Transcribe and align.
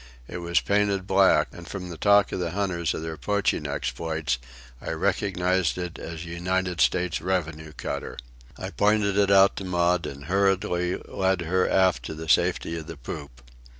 It 0.27 0.37
was 0.39 0.59
painted 0.61 1.05
black, 1.05 1.49
and 1.51 1.67
from 1.67 1.89
the 1.91 1.95
talk 1.95 2.31
of 2.31 2.39
the 2.39 2.49
hunters 2.57 2.95
of 2.95 3.03
their 3.03 3.17
poaching 3.17 3.67
exploits 3.67 4.39
I 4.81 4.93
recognized 4.93 5.77
it 5.77 5.99
as 5.99 6.21
a 6.21 6.27
United 6.29 6.81
States 6.81 7.21
revenue 7.21 7.71
cutter. 7.73 8.17
I 8.57 8.71
pointed 8.71 9.15
it 9.15 9.29
out 9.29 9.55
to 9.57 9.63
Maud 9.63 10.07
and 10.07 10.23
hurriedly 10.25 10.97
led 11.07 11.41
her 11.41 11.69
aft 11.69 12.01
to 12.05 12.15
the 12.15 12.27
safety 12.27 12.75
of 12.79 12.87
the 12.87 12.97
poop. 12.97 13.41